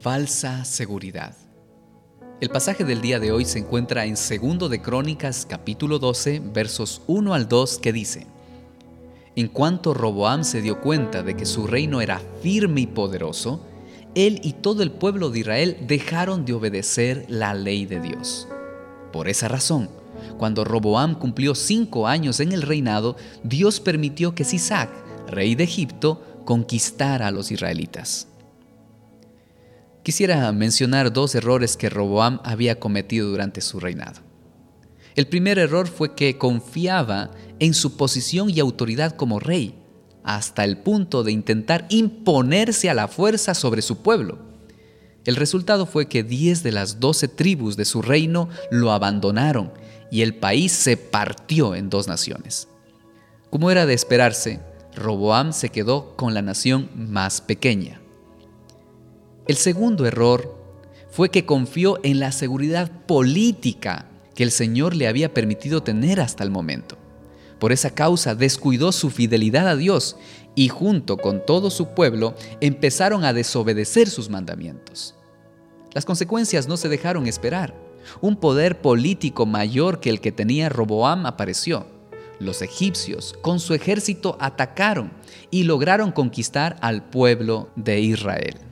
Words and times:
Falsa 0.00 0.64
seguridad. 0.64 1.34
El 2.40 2.50
pasaje 2.50 2.84
del 2.84 3.00
día 3.00 3.18
de 3.18 3.32
hoy 3.32 3.44
se 3.44 3.58
encuentra 3.58 4.04
en 4.04 4.14
2 4.14 4.70
de 4.70 4.80
Crónicas 4.80 5.44
capítulo 5.44 5.98
12 5.98 6.40
versos 6.54 7.02
1 7.08 7.34
al 7.34 7.48
2 7.48 7.78
que 7.78 7.92
dice, 7.92 8.28
En 9.34 9.48
cuanto 9.48 9.94
Roboam 9.94 10.44
se 10.44 10.62
dio 10.62 10.80
cuenta 10.80 11.24
de 11.24 11.34
que 11.34 11.44
su 11.44 11.66
reino 11.66 12.00
era 12.00 12.22
firme 12.42 12.82
y 12.82 12.86
poderoso, 12.86 13.60
él 14.14 14.40
y 14.44 14.52
todo 14.52 14.84
el 14.84 14.92
pueblo 14.92 15.30
de 15.30 15.40
Israel 15.40 15.76
dejaron 15.88 16.44
de 16.44 16.52
obedecer 16.52 17.26
la 17.28 17.54
ley 17.54 17.84
de 17.84 17.98
Dios. 17.98 18.46
Por 19.12 19.28
esa 19.28 19.48
razón, 19.48 19.90
cuando 20.38 20.62
Roboam 20.62 21.16
cumplió 21.18 21.56
cinco 21.56 22.06
años 22.06 22.38
en 22.38 22.52
el 22.52 22.62
reinado, 22.62 23.16
Dios 23.42 23.80
permitió 23.80 24.32
que 24.36 24.44
Sisac, 24.44 24.90
rey 25.26 25.56
de 25.56 25.64
Egipto, 25.64 26.22
conquistara 26.44 27.26
a 27.26 27.32
los 27.32 27.50
israelitas. 27.50 28.28
Quisiera 30.08 30.50
mencionar 30.52 31.12
dos 31.12 31.34
errores 31.34 31.76
que 31.76 31.90
Roboam 31.90 32.40
había 32.42 32.80
cometido 32.80 33.28
durante 33.28 33.60
su 33.60 33.78
reinado. 33.78 34.22
El 35.16 35.26
primer 35.26 35.58
error 35.58 35.86
fue 35.86 36.14
que 36.14 36.38
confiaba 36.38 37.30
en 37.58 37.74
su 37.74 37.98
posición 37.98 38.48
y 38.48 38.58
autoridad 38.58 39.16
como 39.16 39.38
rey, 39.38 39.74
hasta 40.24 40.64
el 40.64 40.78
punto 40.78 41.24
de 41.24 41.32
intentar 41.32 41.84
imponerse 41.90 42.88
a 42.88 42.94
la 42.94 43.06
fuerza 43.06 43.52
sobre 43.52 43.82
su 43.82 43.98
pueblo. 43.98 44.38
El 45.26 45.36
resultado 45.36 45.84
fue 45.84 46.08
que 46.08 46.22
10 46.22 46.62
de 46.62 46.72
las 46.72 47.00
12 47.00 47.28
tribus 47.28 47.76
de 47.76 47.84
su 47.84 48.00
reino 48.00 48.48
lo 48.70 48.92
abandonaron 48.92 49.74
y 50.10 50.22
el 50.22 50.34
país 50.36 50.72
se 50.72 50.96
partió 50.96 51.74
en 51.74 51.90
dos 51.90 52.08
naciones. 52.08 52.66
Como 53.50 53.70
era 53.70 53.84
de 53.84 53.92
esperarse, 53.92 54.60
Roboam 54.96 55.52
se 55.52 55.68
quedó 55.68 56.16
con 56.16 56.32
la 56.32 56.40
nación 56.40 56.88
más 56.94 57.42
pequeña. 57.42 58.00
El 59.48 59.56
segundo 59.56 60.04
error 60.04 60.54
fue 61.10 61.30
que 61.30 61.46
confió 61.46 61.98
en 62.02 62.20
la 62.20 62.32
seguridad 62.32 62.92
política 63.06 64.04
que 64.34 64.42
el 64.42 64.50
Señor 64.50 64.94
le 64.94 65.08
había 65.08 65.32
permitido 65.32 65.82
tener 65.82 66.20
hasta 66.20 66.44
el 66.44 66.50
momento. 66.50 66.98
Por 67.58 67.72
esa 67.72 67.94
causa 67.94 68.34
descuidó 68.34 68.92
su 68.92 69.08
fidelidad 69.08 69.66
a 69.66 69.74
Dios 69.74 70.16
y 70.54 70.68
junto 70.68 71.16
con 71.16 71.46
todo 71.46 71.70
su 71.70 71.94
pueblo 71.94 72.34
empezaron 72.60 73.24
a 73.24 73.32
desobedecer 73.32 74.10
sus 74.10 74.28
mandamientos. 74.28 75.14
Las 75.94 76.04
consecuencias 76.04 76.68
no 76.68 76.76
se 76.76 76.90
dejaron 76.90 77.26
esperar. 77.26 77.74
Un 78.20 78.36
poder 78.36 78.82
político 78.82 79.46
mayor 79.46 79.98
que 80.00 80.10
el 80.10 80.20
que 80.20 80.30
tenía 80.30 80.68
Roboam 80.68 81.24
apareció. 81.24 81.86
Los 82.38 82.60
egipcios 82.60 83.34
con 83.40 83.60
su 83.60 83.72
ejército 83.72 84.36
atacaron 84.40 85.10
y 85.50 85.62
lograron 85.62 86.12
conquistar 86.12 86.76
al 86.82 87.08
pueblo 87.08 87.70
de 87.76 88.00
Israel. 88.00 88.67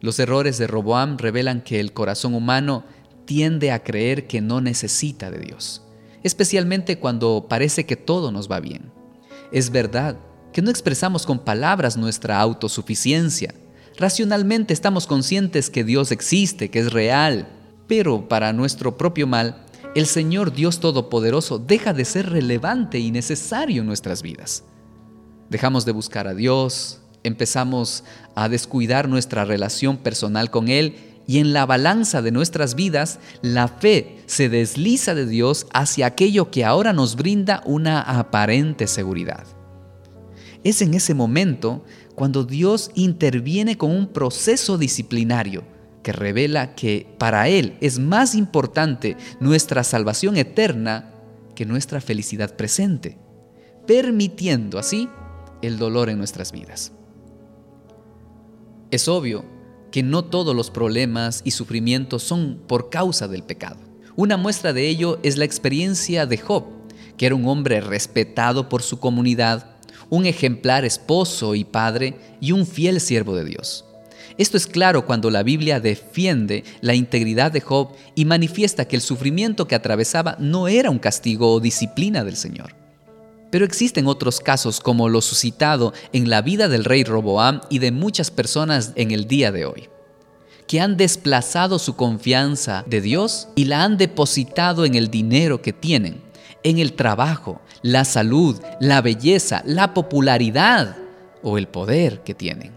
Los 0.00 0.18
errores 0.18 0.58
de 0.58 0.66
Roboam 0.66 1.18
revelan 1.18 1.62
que 1.62 1.80
el 1.80 1.92
corazón 1.92 2.34
humano 2.34 2.84
tiende 3.24 3.72
a 3.72 3.82
creer 3.82 4.26
que 4.26 4.40
no 4.40 4.60
necesita 4.60 5.30
de 5.30 5.40
Dios, 5.40 5.82
especialmente 6.22 6.98
cuando 6.98 7.46
parece 7.48 7.84
que 7.84 7.96
todo 7.96 8.30
nos 8.30 8.50
va 8.50 8.60
bien. 8.60 8.92
Es 9.52 9.70
verdad 9.70 10.16
que 10.52 10.62
no 10.62 10.70
expresamos 10.70 11.26
con 11.26 11.40
palabras 11.40 11.96
nuestra 11.96 12.40
autosuficiencia. 12.40 13.54
Racionalmente 13.96 14.72
estamos 14.72 15.06
conscientes 15.06 15.68
que 15.68 15.84
Dios 15.84 16.12
existe, 16.12 16.70
que 16.70 16.78
es 16.78 16.92
real, 16.92 17.48
pero 17.86 18.28
para 18.28 18.52
nuestro 18.52 18.96
propio 18.96 19.26
mal, 19.26 19.64
el 19.94 20.06
Señor 20.06 20.52
Dios 20.52 20.80
Todopoderoso 20.80 21.58
deja 21.58 21.92
de 21.92 22.04
ser 22.04 22.30
relevante 22.30 22.98
y 22.98 23.10
necesario 23.10 23.80
en 23.80 23.88
nuestras 23.88 24.22
vidas. 24.22 24.64
Dejamos 25.50 25.84
de 25.84 25.92
buscar 25.92 26.28
a 26.28 26.34
Dios, 26.34 27.00
empezamos 27.24 28.04
a 28.34 28.48
descuidar 28.48 29.08
nuestra 29.08 29.44
relación 29.44 29.96
personal 29.98 30.50
con 30.50 30.68
Él 30.68 30.96
y 31.28 31.38
en 31.38 31.52
la 31.52 31.66
balanza 31.66 32.22
de 32.22 32.32
nuestras 32.32 32.74
vidas, 32.74 33.18
la 33.42 33.68
fe 33.68 34.16
se 34.24 34.48
desliza 34.48 35.14
de 35.14 35.26
Dios 35.26 35.66
hacia 35.74 36.06
aquello 36.06 36.50
que 36.50 36.64
ahora 36.64 36.94
nos 36.94 37.16
brinda 37.16 37.62
una 37.66 38.00
aparente 38.00 38.86
seguridad. 38.86 39.44
Es 40.64 40.80
en 40.80 40.94
ese 40.94 41.12
momento 41.12 41.84
cuando 42.14 42.44
Dios 42.44 42.90
interviene 42.94 43.76
con 43.76 43.90
un 43.90 44.08
proceso 44.08 44.78
disciplinario 44.78 45.64
que 46.02 46.12
revela 46.12 46.74
que 46.74 47.06
para 47.18 47.48
Él 47.48 47.76
es 47.82 47.98
más 47.98 48.34
importante 48.34 49.18
nuestra 49.38 49.84
salvación 49.84 50.38
eterna 50.38 51.12
que 51.54 51.66
nuestra 51.66 52.00
felicidad 52.00 52.56
presente, 52.56 53.18
permitiendo 53.86 54.78
así 54.78 55.10
el 55.60 55.76
dolor 55.76 56.08
en 56.08 56.16
nuestras 56.16 56.52
vidas. 56.52 56.92
Es 58.90 59.06
obvio 59.06 59.44
que 59.90 60.02
no 60.02 60.24
todos 60.24 60.56
los 60.56 60.70
problemas 60.70 61.42
y 61.44 61.50
sufrimientos 61.50 62.22
son 62.22 62.62
por 62.66 62.88
causa 62.88 63.28
del 63.28 63.42
pecado. 63.42 63.76
Una 64.16 64.38
muestra 64.38 64.72
de 64.72 64.88
ello 64.88 65.18
es 65.22 65.36
la 65.36 65.44
experiencia 65.44 66.24
de 66.24 66.38
Job, 66.38 66.64
que 67.18 67.26
era 67.26 67.34
un 67.34 67.46
hombre 67.46 67.82
respetado 67.82 68.70
por 68.70 68.82
su 68.82 68.98
comunidad, 68.98 69.76
un 70.08 70.24
ejemplar 70.24 70.86
esposo 70.86 71.54
y 71.54 71.64
padre 71.64 72.16
y 72.40 72.52
un 72.52 72.66
fiel 72.66 73.00
siervo 73.02 73.36
de 73.36 73.44
Dios. 73.44 73.84
Esto 74.38 74.56
es 74.56 74.66
claro 74.66 75.04
cuando 75.04 75.30
la 75.30 75.42
Biblia 75.42 75.80
defiende 75.80 76.64
la 76.80 76.94
integridad 76.94 77.52
de 77.52 77.60
Job 77.60 77.90
y 78.14 78.24
manifiesta 78.24 78.86
que 78.86 78.96
el 78.96 79.02
sufrimiento 79.02 79.68
que 79.68 79.74
atravesaba 79.74 80.36
no 80.38 80.66
era 80.66 80.90
un 80.90 80.98
castigo 80.98 81.52
o 81.52 81.60
disciplina 81.60 82.24
del 82.24 82.36
Señor. 82.36 82.74
Pero 83.50 83.64
existen 83.64 84.06
otros 84.06 84.40
casos 84.40 84.80
como 84.80 85.08
lo 85.08 85.22
suscitado 85.22 85.92
en 86.12 86.28
la 86.28 86.42
vida 86.42 86.68
del 86.68 86.84
rey 86.84 87.04
Roboam 87.04 87.62
y 87.70 87.78
de 87.78 87.92
muchas 87.92 88.30
personas 88.30 88.92
en 88.94 89.10
el 89.10 89.26
día 89.26 89.52
de 89.52 89.64
hoy, 89.64 89.88
que 90.66 90.80
han 90.80 90.96
desplazado 90.96 91.78
su 91.78 91.96
confianza 91.96 92.84
de 92.86 93.00
Dios 93.00 93.48
y 93.56 93.64
la 93.64 93.84
han 93.84 93.96
depositado 93.96 94.84
en 94.84 94.94
el 94.94 95.10
dinero 95.10 95.62
que 95.62 95.72
tienen, 95.72 96.22
en 96.62 96.78
el 96.78 96.92
trabajo, 96.92 97.60
la 97.82 98.04
salud, 98.04 98.60
la 98.80 99.00
belleza, 99.00 99.62
la 99.64 99.94
popularidad 99.94 100.96
o 101.42 101.56
el 101.56 101.68
poder 101.68 102.22
que 102.22 102.34
tienen, 102.34 102.72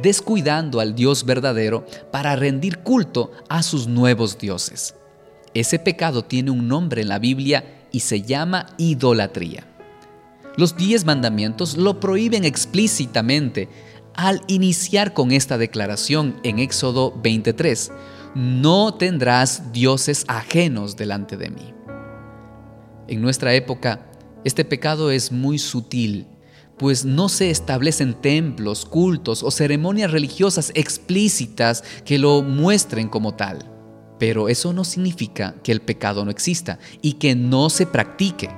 descuidando 0.00 0.80
al 0.80 0.94
Dios 0.94 1.24
verdadero 1.24 1.86
para 2.12 2.36
rendir 2.36 2.80
culto 2.80 3.32
a 3.48 3.62
sus 3.62 3.86
nuevos 3.86 4.36
dioses. 4.36 4.94
Ese 5.54 5.78
pecado 5.78 6.24
tiene 6.24 6.50
un 6.50 6.68
nombre 6.68 7.00
en 7.00 7.08
la 7.08 7.18
Biblia 7.18 7.86
y 7.90 8.00
se 8.00 8.20
llama 8.20 8.66
idolatría. 8.76 9.77
Los 10.58 10.76
diez 10.76 11.04
mandamientos 11.04 11.76
lo 11.76 12.00
prohíben 12.00 12.44
explícitamente 12.44 13.68
al 14.14 14.42
iniciar 14.48 15.14
con 15.14 15.30
esta 15.30 15.56
declaración 15.56 16.40
en 16.42 16.58
Éxodo 16.58 17.16
23, 17.22 17.92
no 18.34 18.92
tendrás 18.92 19.72
dioses 19.72 20.24
ajenos 20.26 20.96
delante 20.96 21.36
de 21.36 21.50
mí. 21.50 21.74
En 23.06 23.22
nuestra 23.22 23.54
época, 23.54 24.10
este 24.44 24.64
pecado 24.64 25.12
es 25.12 25.30
muy 25.30 25.60
sutil, 25.60 26.26
pues 26.76 27.04
no 27.04 27.28
se 27.28 27.50
establecen 27.50 28.14
templos, 28.14 28.84
cultos 28.84 29.44
o 29.44 29.52
ceremonias 29.52 30.10
religiosas 30.10 30.72
explícitas 30.74 31.84
que 32.04 32.18
lo 32.18 32.42
muestren 32.42 33.08
como 33.08 33.36
tal. 33.36 33.60
Pero 34.18 34.48
eso 34.48 34.72
no 34.72 34.82
significa 34.82 35.54
que 35.62 35.70
el 35.70 35.82
pecado 35.82 36.24
no 36.24 36.32
exista 36.32 36.80
y 37.00 37.12
que 37.12 37.36
no 37.36 37.70
se 37.70 37.86
practique. 37.86 38.50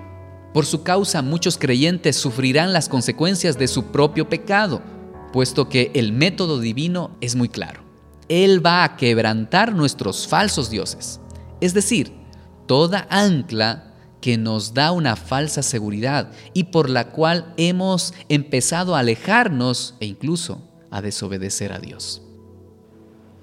Por 0.52 0.66
su 0.66 0.82
causa 0.82 1.22
muchos 1.22 1.58
creyentes 1.58 2.16
sufrirán 2.16 2.72
las 2.72 2.88
consecuencias 2.88 3.58
de 3.58 3.68
su 3.68 3.84
propio 3.86 4.28
pecado, 4.28 4.82
puesto 5.32 5.68
que 5.68 5.92
el 5.94 6.12
método 6.12 6.58
divino 6.58 7.16
es 7.20 7.36
muy 7.36 7.48
claro. 7.48 7.82
Él 8.28 8.64
va 8.64 8.84
a 8.84 8.96
quebrantar 8.96 9.74
nuestros 9.74 10.26
falsos 10.26 10.70
dioses, 10.70 11.20
es 11.60 11.72
decir, 11.74 12.12
toda 12.66 13.06
ancla 13.10 13.94
que 14.20 14.38
nos 14.38 14.74
da 14.74 14.92
una 14.92 15.16
falsa 15.16 15.62
seguridad 15.62 16.30
y 16.52 16.64
por 16.64 16.90
la 16.90 17.10
cual 17.10 17.54
hemos 17.56 18.12
empezado 18.28 18.94
a 18.94 19.00
alejarnos 19.00 19.94
e 20.00 20.06
incluso 20.06 20.62
a 20.90 21.00
desobedecer 21.00 21.72
a 21.72 21.78
Dios. 21.78 22.22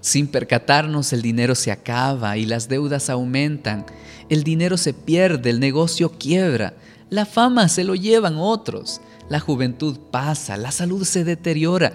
Sin 0.01 0.27
percatarnos 0.27 1.11
el 1.11 1.21
dinero 1.21 1.55
se 1.55 1.71
acaba 1.71 2.37
y 2.37 2.45
las 2.45 2.69
deudas 2.69 3.09
aumentan, 3.09 3.85
el 4.29 4.43
dinero 4.43 4.77
se 4.77 4.93
pierde, 4.93 5.49
el 5.49 5.59
negocio 5.59 6.11
quiebra, 6.17 6.75
la 7.09 7.25
fama 7.25 7.69
se 7.69 7.83
lo 7.83 7.95
llevan 7.95 8.35
otros, 8.37 9.01
la 9.29 9.39
juventud 9.39 9.97
pasa, 10.11 10.57
la 10.57 10.71
salud 10.71 11.03
se 11.03 11.23
deteriora 11.23 11.93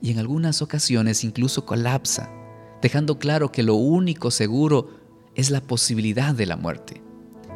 y 0.00 0.10
en 0.12 0.18
algunas 0.18 0.62
ocasiones 0.62 1.24
incluso 1.24 1.64
colapsa, 1.64 2.30
dejando 2.80 3.18
claro 3.18 3.50
que 3.50 3.62
lo 3.62 3.74
único 3.74 4.30
seguro 4.30 4.90
es 5.34 5.50
la 5.50 5.60
posibilidad 5.60 6.34
de 6.34 6.46
la 6.46 6.56
muerte. 6.56 7.02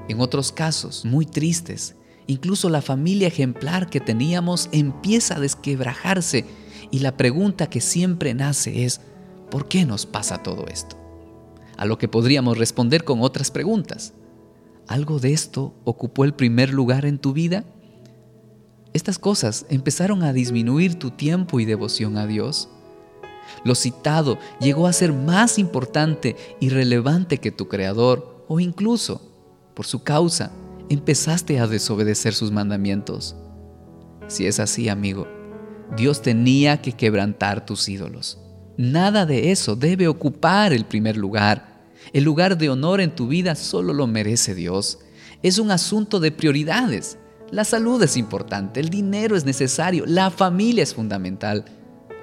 En 0.08 0.20
otros 0.20 0.50
casos, 0.50 1.04
muy 1.04 1.26
tristes, 1.26 1.94
incluso 2.26 2.68
la 2.68 2.82
familia 2.82 3.28
ejemplar 3.28 3.90
que 3.90 4.00
teníamos 4.00 4.68
empieza 4.72 5.36
a 5.36 5.40
desquebrajarse 5.40 6.46
y 6.90 7.00
la 7.00 7.16
pregunta 7.16 7.68
que 7.68 7.80
siempre 7.80 8.34
nace 8.34 8.84
es, 8.84 9.00
¿por 9.50 9.68
qué 9.68 9.84
nos 9.84 10.06
pasa 10.06 10.42
todo 10.42 10.66
esto? 10.66 10.96
A 11.76 11.84
lo 11.84 11.98
que 11.98 12.08
podríamos 12.08 12.58
responder 12.58 13.04
con 13.04 13.20
otras 13.20 13.50
preguntas. 13.50 14.14
¿Algo 14.88 15.18
de 15.20 15.34
esto 15.34 15.74
ocupó 15.84 16.24
el 16.24 16.32
primer 16.32 16.72
lugar 16.72 17.04
en 17.04 17.18
tu 17.18 17.34
vida? 17.34 17.64
¿Estas 18.94 19.18
cosas 19.18 19.66
empezaron 19.68 20.22
a 20.22 20.32
disminuir 20.32 20.98
tu 20.98 21.10
tiempo 21.10 21.60
y 21.60 21.66
devoción 21.66 22.16
a 22.16 22.26
Dios? 22.26 22.70
Lo 23.64 23.74
citado 23.74 24.38
llegó 24.60 24.86
a 24.86 24.92
ser 24.94 25.12
más 25.12 25.58
importante 25.58 26.36
y 26.58 26.70
relevante 26.70 27.36
que 27.38 27.52
tu 27.52 27.68
Creador 27.68 28.44
o 28.48 28.60
incluso, 28.60 29.20
por 29.74 29.86
su 29.86 30.02
causa, 30.02 30.52
empezaste 30.88 31.60
a 31.60 31.66
desobedecer 31.66 32.34
sus 32.34 32.50
mandamientos. 32.50 33.36
Si 34.26 34.46
es 34.46 34.58
así, 34.58 34.88
amigo, 34.88 35.26
Dios 35.96 36.22
tenía 36.22 36.80
que 36.80 36.92
quebrantar 36.92 37.66
tus 37.66 37.88
ídolos. 37.90 38.38
Nada 38.78 39.26
de 39.26 39.50
eso 39.50 39.76
debe 39.76 40.08
ocupar 40.08 40.72
el 40.72 40.86
primer 40.86 41.16
lugar. 41.16 41.77
El 42.12 42.24
lugar 42.24 42.56
de 42.56 42.70
honor 42.70 43.00
en 43.00 43.14
tu 43.14 43.28
vida 43.28 43.54
solo 43.54 43.92
lo 43.92 44.06
merece 44.06 44.54
Dios. 44.54 44.98
Es 45.42 45.58
un 45.58 45.70
asunto 45.70 46.20
de 46.20 46.32
prioridades. 46.32 47.18
La 47.50 47.64
salud 47.64 48.02
es 48.02 48.16
importante, 48.16 48.80
el 48.80 48.90
dinero 48.90 49.36
es 49.36 49.44
necesario, 49.44 50.04
la 50.06 50.30
familia 50.30 50.82
es 50.82 50.94
fundamental, 50.94 51.64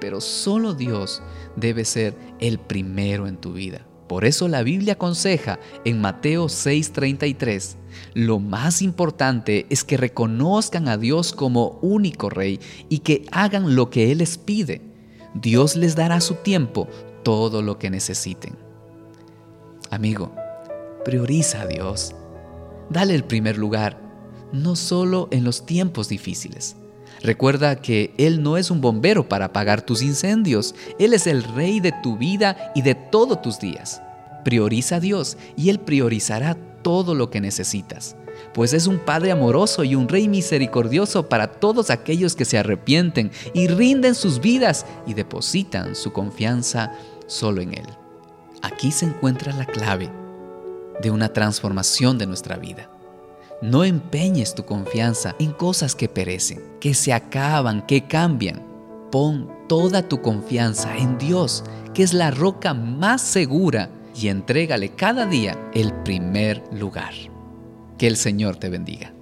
pero 0.00 0.20
solo 0.20 0.72
Dios 0.72 1.20
debe 1.56 1.84
ser 1.84 2.14
el 2.38 2.58
primero 2.58 3.26
en 3.26 3.36
tu 3.36 3.52
vida. 3.52 3.84
Por 4.08 4.24
eso 4.24 4.46
la 4.46 4.62
Biblia 4.62 4.92
aconseja 4.92 5.58
en 5.84 6.00
Mateo 6.00 6.48
6:33, 6.48 7.76
lo 8.14 8.38
más 8.38 8.82
importante 8.82 9.66
es 9.68 9.82
que 9.82 9.96
reconozcan 9.96 10.86
a 10.88 10.96
Dios 10.96 11.32
como 11.32 11.78
único 11.82 12.30
Rey 12.30 12.60
y 12.88 13.00
que 13.00 13.26
hagan 13.32 13.74
lo 13.74 13.90
que 13.90 14.12
Él 14.12 14.18
les 14.18 14.38
pide. 14.38 14.80
Dios 15.34 15.74
les 15.74 15.96
dará 15.96 16.16
a 16.16 16.20
su 16.20 16.34
tiempo 16.34 16.86
todo 17.24 17.62
lo 17.62 17.78
que 17.78 17.90
necesiten. 17.90 18.65
Amigo, 19.90 20.34
prioriza 21.04 21.62
a 21.62 21.66
Dios. 21.66 22.14
Dale 22.90 23.14
el 23.14 23.24
primer 23.24 23.56
lugar, 23.56 24.00
no 24.52 24.76
solo 24.76 25.28
en 25.30 25.44
los 25.44 25.66
tiempos 25.66 26.08
difíciles. 26.08 26.76
Recuerda 27.22 27.76
que 27.76 28.14
Él 28.18 28.42
no 28.42 28.56
es 28.56 28.70
un 28.70 28.80
bombero 28.80 29.28
para 29.28 29.46
apagar 29.46 29.82
tus 29.82 30.02
incendios, 30.02 30.74
Él 30.98 31.14
es 31.14 31.26
el 31.26 31.42
rey 31.42 31.80
de 31.80 31.92
tu 32.02 32.16
vida 32.16 32.72
y 32.74 32.82
de 32.82 32.94
todos 32.94 33.40
tus 33.42 33.58
días. 33.58 34.02
Prioriza 34.44 34.96
a 34.96 35.00
Dios 35.00 35.36
y 35.56 35.70
Él 35.70 35.80
priorizará 35.80 36.56
todo 36.82 37.14
lo 37.14 37.30
que 37.30 37.40
necesitas, 37.40 38.16
pues 38.54 38.72
es 38.72 38.86
un 38.86 38.98
Padre 38.98 39.32
amoroso 39.32 39.82
y 39.82 39.94
un 39.94 40.08
Rey 40.08 40.28
misericordioso 40.28 41.28
para 41.28 41.52
todos 41.52 41.90
aquellos 41.90 42.36
que 42.36 42.44
se 42.44 42.58
arrepienten 42.58 43.32
y 43.54 43.66
rinden 43.66 44.14
sus 44.14 44.40
vidas 44.40 44.86
y 45.06 45.14
depositan 45.14 45.96
su 45.96 46.12
confianza 46.12 46.92
solo 47.26 47.60
en 47.60 47.74
Él. 47.74 48.05
Aquí 48.62 48.90
se 48.92 49.06
encuentra 49.06 49.52
la 49.52 49.66
clave 49.66 50.10
de 51.02 51.10
una 51.10 51.32
transformación 51.32 52.18
de 52.18 52.26
nuestra 52.26 52.56
vida. 52.56 52.90
No 53.62 53.84
empeñes 53.84 54.54
tu 54.54 54.64
confianza 54.64 55.34
en 55.38 55.52
cosas 55.52 55.94
que 55.94 56.08
perecen, 56.08 56.62
que 56.80 56.94
se 56.94 57.12
acaban, 57.12 57.86
que 57.86 58.06
cambian. 58.06 58.62
Pon 59.10 59.50
toda 59.68 60.06
tu 60.06 60.20
confianza 60.20 60.96
en 60.96 61.16
Dios, 61.16 61.64
que 61.94 62.02
es 62.02 62.12
la 62.12 62.30
roca 62.30 62.74
más 62.74 63.22
segura, 63.22 63.90
y 64.14 64.28
entrégale 64.28 64.90
cada 64.90 65.26
día 65.26 65.58
el 65.74 65.92
primer 65.92 66.62
lugar. 66.72 67.12
Que 67.98 68.06
el 68.06 68.16
Señor 68.16 68.56
te 68.56 68.68
bendiga. 68.68 69.15